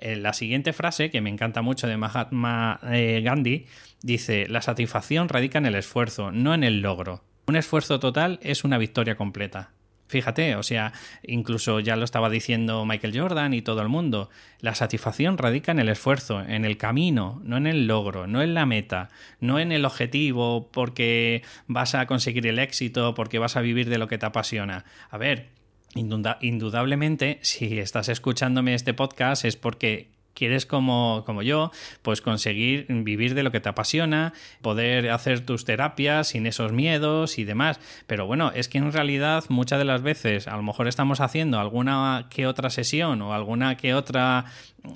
Eh, 0.00 0.16
la 0.16 0.32
siguiente 0.32 0.72
frase, 0.72 1.10
que 1.10 1.20
me 1.20 1.30
encanta 1.30 1.62
mucho 1.62 1.86
de 1.86 1.98
Mahatma 1.98 2.80
eh, 2.90 3.20
Gandhi, 3.22 3.66
dice, 4.02 4.46
la 4.48 4.62
satisfacción 4.62 5.28
radica 5.28 5.58
en 5.58 5.66
el 5.66 5.74
esfuerzo, 5.74 6.32
no 6.32 6.54
en 6.54 6.64
el 6.64 6.80
logro. 6.80 7.22
Un 7.46 7.56
esfuerzo 7.56 8.00
total 8.00 8.40
es 8.42 8.64
una 8.64 8.78
victoria 8.78 9.16
completa. 9.16 9.73
Fíjate, 10.06 10.54
o 10.56 10.62
sea, 10.62 10.92
incluso 11.22 11.80
ya 11.80 11.96
lo 11.96 12.04
estaba 12.04 12.28
diciendo 12.28 12.84
Michael 12.84 13.18
Jordan 13.18 13.54
y 13.54 13.62
todo 13.62 13.80
el 13.80 13.88
mundo, 13.88 14.28
la 14.60 14.74
satisfacción 14.74 15.38
radica 15.38 15.72
en 15.72 15.78
el 15.78 15.88
esfuerzo, 15.88 16.42
en 16.42 16.64
el 16.64 16.76
camino, 16.76 17.40
no 17.42 17.56
en 17.56 17.66
el 17.66 17.86
logro, 17.86 18.26
no 18.26 18.42
en 18.42 18.52
la 18.52 18.66
meta, 18.66 19.08
no 19.40 19.58
en 19.58 19.72
el 19.72 19.84
objetivo 19.84 20.68
porque 20.70 21.42
vas 21.68 21.94
a 21.94 22.06
conseguir 22.06 22.46
el 22.46 22.58
éxito, 22.58 23.14
porque 23.14 23.38
vas 23.38 23.56
a 23.56 23.62
vivir 23.62 23.88
de 23.88 23.98
lo 23.98 24.06
que 24.06 24.18
te 24.18 24.26
apasiona. 24.26 24.84
A 25.10 25.16
ver, 25.16 25.48
indudablemente, 25.94 27.38
si 27.42 27.78
estás 27.78 28.08
escuchándome 28.08 28.74
este 28.74 28.94
podcast 28.94 29.44
es 29.44 29.56
porque 29.56 30.13
quieres 30.34 30.66
como, 30.66 31.22
como 31.24 31.42
yo, 31.42 31.70
pues 32.02 32.20
conseguir 32.20 32.86
vivir 32.88 33.34
de 33.34 33.42
lo 33.42 33.52
que 33.52 33.60
te 33.60 33.68
apasiona, 33.68 34.32
poder 34.62 35.10
hacer 35.10 35.40
tus 35.40 35.64
terapias 35.64 36.28
sin 36.28 36.46
esos 36.46 36.72
miedos 36.72 37.38
y 37.38 37.44
demás. 37.44 37.80
Pero 38.06 38.26
bueno, 38.26 38.52
es 38.54 38.68
que 38.68 38.78
en 38.78 38.92
realidad 38.92 39.44
muchas 39.48 39.78
de 39.78 39.84
las 39.84 40.02
veces 40.02 40.48
a 40.48 40.56
lo 40.56 40.62
mejor 40.62 40.88
estamos 40.88 41.20
haciendo 41.20 41.58
alguna 41.58 42.26
que 42.30 42.46
otra 42.46 42.70
sesión 42.70 43.22
o 43.22 43.32
alguna 43.32 43.76
que 43.76 43.94
otra 43.94 44.46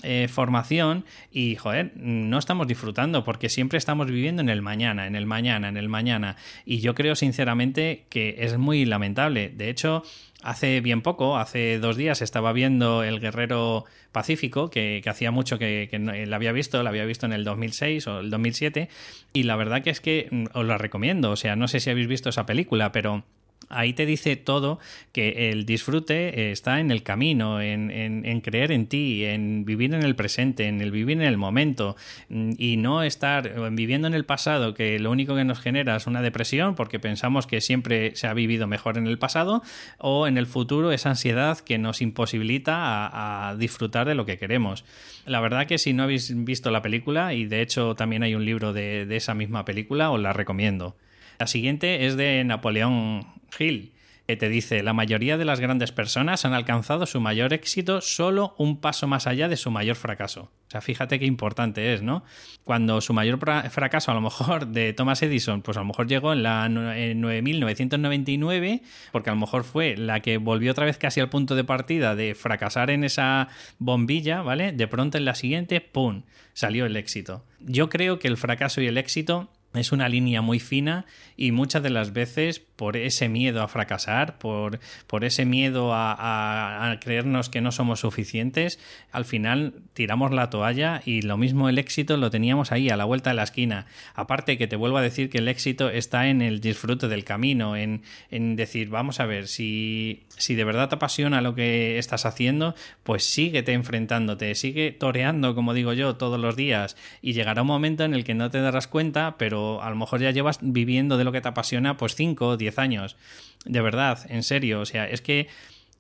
eh, 0.02 0.28
formación 0.28 1.06
y, 1.32 1.56
joder, 1.56 1.92
no 1.96 2.38
estamos 2.38 2.66
disfrutando 2.66 3.24
porque 3.24 3.48
siempre 3.48 3.78
estamos 3.78 4.06
viviendo 4.06 4.42
en 4.42 4.50
el 4.50 4.60
mañana, 4.60 5.06
en 5.06 5.16
el 5.16 5.24
mañana, 5.24 5.68
en 5.68 5.78
el 5.78 5.88
mañana. 5.88 6.36
Y 6.66 6.80
yo 6.80 6.94
creo 6.94 7.14
sinceramente 7.14 8.04
que 8.10 8.36
es 8.40 8.58
muy 8.58 8.84
lamentable. 8.84 9.48
De 9.48 9.70
hecho, 9.70 10.02
Hace 10.42 10.80
bien 10.80 11.02
poco, 11.02 11.36
hace 11.36 11.80
dos 11.80 11.96
días, 11.96 12.22
estaba 12.22 12.52
viendo 12.52 13.02
El 13.02 13.18
Guerrero 13.18 13.86
Pacífico, 14.12 14.70
que, 14.70 15.02
hacía 15.06 15.32
mucho 15.32 15.58
que, 15.58 15.88
que 15.90 15.98
la 15.98 16.36
había 16.36 16.52
visto, 16.52 16.80
la 16.84 16.90
había 16.90 17.04
visto 17.06 17.26
en 17.26 17.32
el 17.32 17.42
2006 17.42 18.06
o 18.06 18.20
el 18.20 18.30
2007, 18.30 18.88
y 19.32 19.42
la 19.42 19.56
verdad 19.56 19.82
que 19.82 19.90
es 19.90 20.00
que 20.00 20.28
mm, 20.30 20.44
os 20.54 20.64
la 20.64 20.78
recomiendo, 20.78 21.32
o 21.32 21.36
sea, 21.36 21.56
no 21.56 21.66
sé 21.66 21.80
si 21.80 21.90
habéis 21.90 22.06
visto 22.06 22.28
esa 22.28 22.46
película, 22.46 22.92
pero 22.92 23.24
Ahí 23.68 23.92
te 23.92 24.06
dice 24.06 24.36
todo 24.36 24.78
que 25.12 25.50
el 25.50 25.66
disfrute 25.66 26.52
está 26.52 26.80
en 26.80 26.90
el 26.90 27.02
camino, 27.02 27.60
en, 27.60 28.40
creer 28.40 28.72
en 28.72 28.86
ti, 28.86 29.24
en 29.24 29.64
vivir 29.64 29.92
en 29.94 30.02
el 30.02 30.16
presente, 30.16 30.68
en 30.68 30.80
el 30.80 30.90
vivir 30.90 31.18
en 31.18 31.26
el 31.26 31.36
momento 31.36 31.96
mm, 32.28 32.52
y 32.56 32.76
no 32.76 33.02
estar 33.02 33.70
viviendo 33.72 34.08
en 34.08 34.14
el 34.14 34.24
pasado 34.24 34.74
que 34.74 34.98
lo 34.98 35.10
único 35.10 35.34
que 35.34 35.44
nos 35.44 35.60
genera 35.60 35.96
es 35.96 36.06
una 36.06 36.22
depresión 36.22 36.74
porque 36.74 36.98
pensamos 36.98 37.46
que 37.46 37.60
siempre 37.60 38.14
se 38.16 38.26
ha 38.26 38.34
vivido 38.34 38.66
mejor 38.66 38.96
en 38.96 39.06
el 39.06 39.18
pasado 39.18 39.62
o 39.98 40.26
en 40.26 40.38
el 40.38 40.46
futuro 40.46 40.92
esa 40.92 41.10
ansiedad 41.10 41.58
que 41.58 41.78
nos 41.78 42.00
imposibilita 42.00 43.48
a, 43.50 43.56
disfrutar 43.56 44.06
de 44.06 44.14
lo 44.14 44.24
que 44.24 44.38
queremos. 44.38 44.84
La 45.26 45.40
verdad 45.40 45.66
que 45.66 45.78
si 45.78 45.92
no 45.92 46.04
habéis 46.04 46.32
visto 46.44 46.70
la 46.70 46.82
película 46.82 47.34
y 47.34 47.44
de 47.44 47.62
hecho 47.62 47.94
también 47.94 48.22
hay 48.22 48.34
un 48.34 48.44
libro 48.44 48.72
de, 48.72 49.06
de 49.06 49.16
esa 49.16 49.34
misma 49.34 49.64
película 49.64 50.10
os 50.10 50.20
la 50.20 50.32
recomiendo. 50.32 50.96
La 51.38 51.46
siguiente 51.46 52.06
es 52.06 52.16
de 52.16 52.42
Napoleón 52.44 53.26
Hill, 53.58 53.92
que 54.26 54.36
te 54.36 54.48
dice, 54.48 54.82
la 54.82 54.92
mayoría 54.92 55.38
de 55.38 55.44
las 55.44 55.60
grandes 55.60 55.92
personas 55.92 56.44
han 56.44 56.52
alcanzado 56.52 57.06
su 57.06 57.20
mayor 57.20 57.52
éxito 57.52 58.00
solo 58.00 58.54
un 58.58 58.80
paso 58.80 59.06
más 59.06 59.26
allá 59.26 59.48
de 59.48 59.56
su 59.56 59.70
mayor 59.70 59.96
fracaso. 59.96 60.50
O 60.66 60.70
sea, 60.70 60.82
fíjate 60.82 61.18
qué 61.18 61.24
importante 61.24 61.94
es, 61.94 62.02
¿no? 62.02 62.24
Cuando 62.62 63.00
su 63.00 63.14
mayor 63.14 63.38
fracaso, 63.70 64.10
a 64.10 64.14
lo 64.14 64.20
mejor, 64.20 64.66
de 64.66 64.92
Thomas 64.92 65.22
Edison, 65.22 65.62
pues 65.62 65.78
a 65.78 65.80
lo 65.80 65.86
mejor 65.86 66.08
llegó 66.08 66.34
en 66.34 66.42
la 66.42 66.68
9999, 66.68 68.82
porque 69.12 69.30
a 69.30 69.34
lo 69.34 69.40
mejor 69.40 69.64
fue 69.64 69.96
la 69.96 70.20
que 70.20 70.36
volvió 70.36 70.72
otra 70.72 70.84
vez 70.84 70.98
casi 70.98 71.20
al 71.20 71.30
punto 71.30 71.54
de 71.54 71.64
partida 71.64 72.14
de 72.14 72.34
fracasar 72.34 72.90
en 72.90 73.04
esa 73.04 73.48
bombilla, 73.78 74.42
¿vale? 74.42 74.72
De 74.72 74.88
pronto 74.88 75.16
en 75.16 75.24
la 75.24 75.36
siguiente, 75.36 75.80
¡pum!, 75.80 76.24
salió 76.52 76.84
el 76.84 76.96
éxito. 76.96 77.46
Yo 77.60 77.88
creo 77.88 78.18
que 78.18 78.28
el 78.28 78.36
fracaso 78.36 78.82
y 78.82 78.88
el 78.88 78.98
éxito 78.98 79.48
es 79.74 79.92
una 79.92 80.08
línea 80.08 80.42
muy 80.42 80.60
fina 80.60 81.06
y 81.36 81.52
muchas 81.52 81.82
de 81.82 81.90
las 81.90 82.12
veces 82.12 82.62
por 82.78 82.96
ese 82.96 83.28
miedo 83.28 83.60
a 83.60 83.66
fracasar, 83.66 84.38
por, 84.38 84.78
por 85.08 85.24
ese 85.24 85.44
miedo 85.44 85.90
a, 85.92 86.96
creernos 87.00 87.50
que 87.50 87.60
no 87.60 87.72
somos 87.72 88.00
suficientes, 88.00 88.78
al 89.10 89.24
final 89.24 89.74
tiramos 89.94 90.30
la 90.30 90.48
toalla 90.48 91.02
y 91.04 91.22
lo 91.22 91.36
mismo 91.36 91.68
el 91.68 91.78
éxito 91.78 92.16
lo 92.16 92.30
teníamos 92.30 92.70
ahí 92.70 92.88
a 92.88 92.96
la 92.96 93.04
vuelta 93.04 93.30
de 93.30 93.34
la 93.34 93.42
esquina. 93.42 93.86
Aparte 94.14 94.56
que 94.56 94.68
te 94.68 94.76
vuelvo 94.76 94.96
a 94.96 95.02
decir 95.02 95.28
que 95.28 95.38
el 95.38 95.48
éxito 95.48 95.90
está 95.90 96.28
en 96.28 96.40
el 96.40 96.60
disfrute 96.60 97.08
del 97.08 97.24
camino, 97.24 97.74
en, 97.74 98.02
en 98.30 98.54
decir, 98.54 98.90
vamos 98.90 99.18
a 99.18 99.26
ver, 99.26 99.48
si, 99.48 100.22
si 100.28 100.54
de 100.54 100.62
verdad 100.62 100.88
te 100.88 100.94
apasiona 100.94 101.42
lo 101.42 101.56
que 101.56 101.98
estás 101.98 102.26
haciendo, 102.26 102.76
pues 103.02 103.24
síguete 103.24 103.72
enfrentándote, 103.72 104.54
sigue 104.54 104.92
toreando, 104.92 105.56
como 105.56 105.74
digo 105.74 105.94
yo, 105.94 106.14
todos 106.14 106.38
los 106.38 106.54
días 106.54 106.96
y 107.22 107.32
llegará 107.32 107.62
un 107.62 107.68
momento 107.68 108.04
en 108.04 108.14
el 108.14 108.22
que 108.22 108.34
no 108.34 108.50
te 108.50 108.60
darás 108.60 108.86
cuenta, 108.86 109.34
pero 109.36 109.82
a 109.82 109.90
lo 109.90 109.96
mejor 109.96 110.20
ya 110.20 110.30
llevas 110.30 110.60
viviendo 110.62 111.18
de 111.18 111.24
lo 111.24 111.32
que 111.32 111.40
te 111.40 111.48
apasiona 111.48 111.96
pues 111.96 112.14
5 112.14 112.46
o 112.46 112.56
10 112.56 112.67
años. 112.76 113.16
De 113.64 113.80
verdad, 113.80 114.26
en 114.28 114.42
serio, 114.42 114.80
o 114.80 114.84
sea, 114.84 115.08
es 115.08 115.20
que 115.20 115.48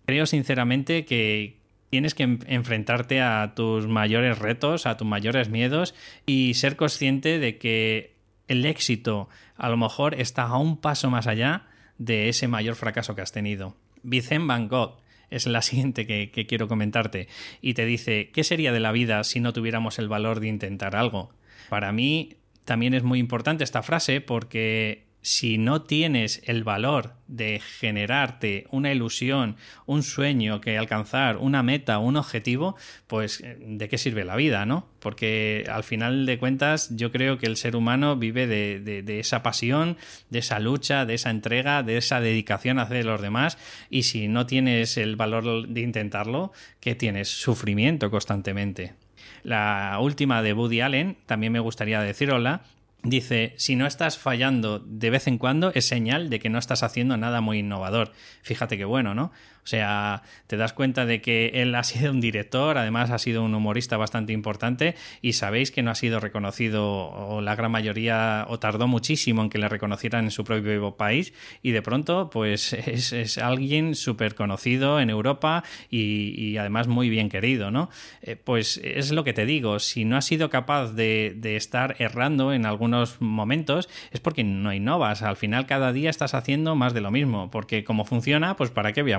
creo 0.04 0.26
sinceramente 0.26 1.04
que 1.04 1.56
tienes 1.90 2.14
que 2.14 2.38
enfrentarte 2.46 3.20
a 3.20 3.52
tus 3.54 3.86
mayores 3.86 4.38
retos, 4.38 4.86
a 4.86 4.96
tus 4.96 5.06
mayores 5.06 5.48
miedos 5.48 5.94
y 6.26 6.54
ser 6.54 6.76
consciente 6.76 7.38
de 7.38 7.58
que 7.58 8.14
el 8.46 8.66
éxito 8.66 9.28
a 9.56 9.68
lo 9.68 9.76
mejor 9.76 10.14
está 10.20 10.42
a 10.42 10.58
un 10.58 10.78
paso 10.78 11.10
más 11.10 11.26
allá 11.26 11.66
de 11.98 12.28
ese 12.28 12.48
mayor 12.48 12.76
fracaso 12.76 13.14
que 13.14 13.22
has 13.22 13.32
tenido. 13.32 13.76
Vicente 14.02 14.46
Van 14.46 14.68
Gogh 14.68 14.98
es 15.30 15.46
la 15.46 15.62
siguiente 15.62 16.06
que, 16.06 16.46
quiero 16.46 16.68
comentarte, 16.68 17.28
y 17.60 17.74
te 17.74 17.84
dice, 17.84 18.30
¿qué 18.32 18.44
sería 18.44 18.72
de 18.72 18.80
la 18.80 18.92
vida 18.92 19.24
si 19.24 19.40
no 19.40 19.52
tuviéramos 19.52 19.98
el 19.98 20.08
valor 20.08 20.40
de 20.40 20.48
intentar 20.48 20.96
algo? 20.96 21.30
Para 21.68 21.92
mí, 21.92 22.36
también 22.64 22.94
es 22.94 23.02
muy 23.02 23.18
importante 23.18 23.64
esta 23.64 23.82
frase 23.82 24.20
porque 24.20 25.07
si 25.20 25.58
no 25.58 25.82
tienes 25.82 26.42
el 26.46 26.64
valor 26.64 27.14
de 27.26 27.60
generarte 27.60 28.66
una 28.70 28.92
ilusión, 28.92 29.56
un 29.84 30.02
sueño 30.02 30.60
que 30.60 30.78
alcanzar, 30.78 31.36
una 31.36 31.62
meta, 31.62 31.98
un 31.98 32.16
objetivo, 32.16 32.76
pues 33.06 33.42
de 33.58 33.88
qué 33.88 33.98
sirve 33.98 34.24
la 34.24 34.36
vida, 34.36 34.64
¿no? 34.64 34.88
Porque 35.00 35.66
al 35.70 35.84
final 35.84 36.24
de 36.24 36.38
cuentas 36.38 36.94
yo 36.96 37.12
creo 37.12 37.38
que 37.38 37.46
el 37.46 37.56
ser 37.56 37.76
humano 37.76 38.16
vive 38.16 38.46
de, 38.46 39.20
esa 39.20 39.42
pasión, 39.42 39.96
de 40.30 40.38
esa 40.38 40.60
lucha, 40.60 41.04
de 41.04 41.14
esa 41.14 41.30
entrega, 41.30 41.82
de 41.82 41.96
esa 41.96 42.20
dedicación 42.20 42.78
hacia 42.78 43.02
los 43.02 43.20
demás 43.20 43.58
y 43.90 44.04
si 44.04 44.28
no 44.28 44.46
tienes 44.46 44.96
el 44.96 45.16
valor 45.16 45.68
de 45.68 45.80
intentarlo, 45.80 46.52
¿qué 46.80 46.94
tienes? 46.94 47.28
Sufrimiento 47.28 48.10
constantemente. 48.10 48.94
La 49.42 49.98
última 50.00 50.42
de 50.42 50.52
Woody 50.52 50.80
Allen, 50.80 51.16
también 51.26 51.52
me 51.52 51.60
gustaría 51.60 52.00
decirosla, 52.00 52.62
Dice, 53.04 53.54
si 53.56 53.76
no 53.76 53.86
estás 53.86 54.18
fallando 54.18 54.80
de 54.80 55.10
vez 55.10 55.28
en 55.28 55.38
cuando 55.38 55.70
es 55.72 55.86
señal 55.86 56.30
de 56.30 56.40
que 56.40 56.50
no 56.50 56.58
estás 56.58 56.82
haciendo 56.82 57.16
nada 57.16 57.40
muy 57.40 57.60
innovador. 57.60 58.12
Fíjate 58.42 58.76
qué 58.76 58.84
bueno, 58.84 59.14
¿no? 59.14 59.30
O 59.68 59.70
sea, 59.70 60.22
te 60.46 60.56
das 60.56 60.72
cuenta 60.72 61.04
de 61.04 61.20
que 61.20 61.50
él 61.52 61.74
ha 61.74 61.84
sido 61.84 62.10
un 62.10 62.22
director, 62.22 62.78
además 62.78 63.10
ha 63.10 63.18
sido 63.18 63.44
un 63.44 63.54
humorista 63.54 63.98
bastante 63.98 64.32
importante 64.32 64.94
y 65.20 65.34
sabéis 65.34 65.70
que 65.70 65.82
no 65.82 65.90
ha 65.90 65.94
sido 65.94 66.20
reconocido 66.20 66.86
o 66.88 67.42
la 67.42 67.54
gran 67.54 67.70
mayoría 67.70 68.46
o 68.48 68.58
tardó 68.58 68.86
muchísimo 68.86 69.42
en 69.42 69.50
que 69.50 69.58
le 69.58 69.68
reconocieran 69.68 70.24
en 70.24 70.30
su 70.30 70.44
propio 70.44 70.96
país 70.96 71.34
y 71.62 71.72
de 71.72 71.82
pronto 71.82 72.30
pues 72.30 72.72
es, 73.12 73.36
alguien 73.36 73.94
súper 73.94 74.34
conocido 74.34 75.00
en 75.00 75.10
Europa 75.10 75.62
y, 75.90 76.56
además 76.56 76.88
muy 76.88 77.10
bien 77.10 77.28
querido, 77.28 77.70
¿no? 77.70 77.90
Eh, 78.22 78.36
pues 78.36 78.80
es 78.82 79.12
lo 79.12 79.22
que 79.22 79.34
te 79.34 79.44
digo, 79.44 79.80
si 79.80 80.06
no 80.06 80.16
has 80.16 80.24
sido 80.24 80.48
capaz 80.48 80.92
de, 80.92 81.34
de 81.36 81.56
estar 81.56 81.94
errando 81.98 82.54
en 82.54 82.64
algunos 82.64 83.20
momentos 83.20 83.90
es 84.12 84.20
porque 84.20 84.44
no 84.44 84.72
innovas, 84.72 85.20
al 85.20 85.36
final 85.36 85.66
cada 85.66 85.92
día 85.92 86.08
estás 86.08 86.32
haciendo 86.32 86.74
más 86.74 86.94
de 86.94 87.02
lo 87.02 87.10
mismo, 87.10 87.50
porque 87.50 87.84
como 87.84 88.06
funciona, 88.06 88.56
pues 88.56 88.70
para 88.70 88.94
qué 88.94 89.02
voy 89.02 89.12
a 89.12 89.18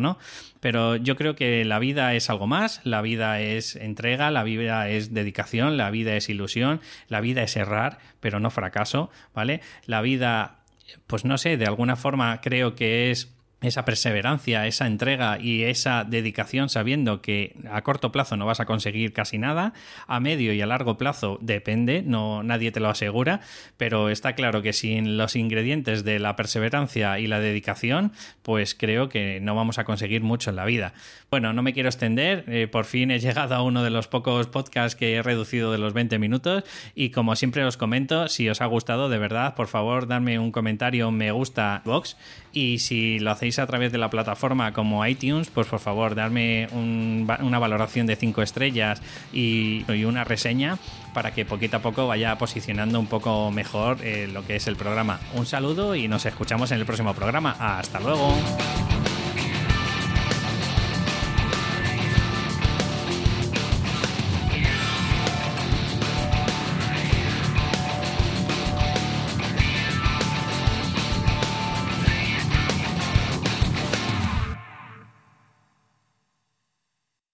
¿no? 0.00 0.18
Pero 0.60 0.96
yo 0.96 1.16
creo 1.16 1.36
que 1.36 1.64
la 1.64 1.78
vida 1.78 2.14
es 2.14 2.30
algo 2.30 2.46
más, 2.46 2.80
la 2.84 3.02
vida 3.02 3.40
es 3.40 3.76
entrega, 3.76 4.30
la 4.30 4.42
vida 4.42 4.88
es 4.88 5.12
dedicación, 5.12 5.76
la 5.76 5.90
vida 5.90 6.16
es 6.16 6.28
ilusión, 6.28 6.80
la 7.08 7.20
vida 7.20 7.42
es 7.42 7.56
errar, 7.56 7.98
pero 8.20 8.40
no 8.40 8.50
fracaso, 8.50 9.10
¿vale? 9.34 9.60
La 9.86 10.00
vida, 10.00 10.60
pues 11.06 11.24
no 11.24 11.38
sé, 11.38 11.56
de 11.56 11.66
alguna 11.66 11.96
forma 11.96 12.40
creo 12.40 12.74
que 12.74 13.10
es 13.10 13.37
esa 13.60 13.84
perseverancia, 13.84 14.66
esa 14.66 14.86
entrega 14.86 15.38
y 15.40 15.64
esa 15.64 16.04
dedicación 16.04 16.68
sabiendo 16.68 17.20
que 17.20 17.56
a 17.70 17.82
corto 17.82 18.12
plazo 18.12 18.36
no 18.36 18.46
vas 18.46 18.60
a 18.60 18.66
conseguir 18.66 19.12
casi 19.12 19.36
nada, 19.38 19.72
a 20.06 20.20
medio 20.20 20.52
y 20.52 20.60
a 20.60 20.66
largo 20.66 20.96
plazo 20.96 21.38
depende, 21.40 22.02
no 22.06 22.44
nadie 22.44 22.70
te 22.70 22.78
lo 22.78 22.88
asegura, 22.88 23.40
pero 23.76 24.10
está 24.10 24.34
claro 24.34 24.62
que 24.62 24.72
sin 24.72 25.16
los 25.16 25.34
ingredientes 25.34 26.04
de 26.04 26.20
la 26.20 26.36
perseverancia 26.36 27.18
y 27.18 27.26
la 27.26 27.40
dedicación, 27.40 28.12
pues 28.42 28.76
creo 28.76 29.08
que 29.08 29.40
no 29.40 29.56
vamos 29.56 29.78
a 29.78 29.84
conseguir 29.84 30.22
mucho 30.22 30.50
en 30.50 30.56
la 30.56 30.64
vida. 30.64 30.94
Bueno, 31.28 31.52
no 31.52 31.62
me 31.62 31.72
quiero 31.72 31.88
extender, 31.88 32.44
eh, 32.46 32.68
por 32.68 32.84
fin 32.84 33.10
he 33.10 33.18
llegado 33.18 33.56
a 33.56 33.62
uno 33.62 33.82
de 33.82 33.90
los 33.90 34.06
pocos 34.06 34.46
podcasts 34.46 34.94
que 34.94 35.14
he 35.14 35.22
reducido 35.22 35.72
de 35.72 35.78
los 35.78 35.94
20 35.94 36.18
minutos 36.20 36.62
y 36.94 37.10
como 37.10 37.34
siempre 37.34 37.64
os 37.64 37.76
comento, 37.76 38.28
si 38.28 38.48
os 38.48 38.60
ha 38.60 38.66
gustado 38.66 39.08
de 39.08 39.18
verdad, 39.18 39.56
por 39.56 39.66
favor, 39.66 40.06
darme 40.06 40.38
un 40.38 40.52
comentario, 40.52 41.10
me 41.10 41.32
gusta 41.32 41.82
Vox 41.84 42.16
y 42.52 42.78
si 42.78 43.18
lo 43.18 43.32
hacéis 43.32 43.47
a 43.56 43.66
través 43.66 43.92
de 43.92 43.98
la 43.98 44.10
plataforma 44.10 44.72
como 44.72 45.04
iTunes, 45.06 45.48
pues 45.48 45.66
por 45.66 45.78
favor, 45.78 46.14
darme 46.14 46.68
una 46.72 47.58
valoración 47.58 48.06
de 48.06 48.16
5 48.16 48.42
estrellas 48.42 49.00
y, 49.32 49.84
una 50.08 50.24
reseña 50.24 50.78
para 51.12 51.32
que 51.32 51.44
poquito 51.44 51.78
a 51.78 51.80
poco 51.80 52.06
vaya 52.06 52.36
posicionando 52.38 52.98
un 52.98 53.06
poco 53.06 53.50
mejor 53.50 53.98
eh, 54.02 54.28
lo 54.32 54.46
que 54.46 54.56
es 54.56 54.66
el 54.66 54.76
programa. 54.76 55.20
Un 55.34 55.46
saludo 55.46 55.94
y 55.94 56.08
nos 56.08 56.24
escuchamos 56.26 56.70
en 56.70 56.78
el 56.78 56.86
próximo 56.86 57.14
programa. 57.14 57.56
Hasta 57.58 58.00
luego. 58.00 58.34